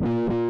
[0.00, 0.41] you.